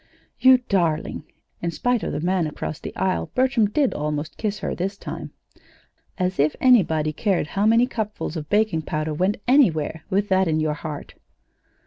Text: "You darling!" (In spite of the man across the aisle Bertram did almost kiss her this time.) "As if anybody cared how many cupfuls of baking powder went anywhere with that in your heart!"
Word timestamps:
"You 0.39 0.57
darling!" 0.67 1.25
(In 1.61 1.69
spite 1.69 2.01
of 2.01 2.11
the 2.11 2.19
man 2.21 2.47
across 2.47 2.79
the 2.79 2.95
aisle 2.95 3.29
Bertram 3.35 3.69
did 3.69 3.93
almost 3.93 4.35
kiss 4.35 4.57
her 4.57 4.73
this 4.73 4.97
time.) 4.97 5.29
"As 6.17 6.39
if 6.39 6.55
anybody 6.59 7.13
cared 7.13 7.49
how 7.49 7.67
many 7.67 7.85
cupfuls 7.85 8.35
of 8.35 8.49
baking 8.49 8.81
powder 8.81 9.13
went 9.13 9.37
anywhere 9.47 10.03
with 10.09 10.27
that 10.29 10.47
in 10.47 10.59
your 10.59 10.73
heart!" 10.73 11.13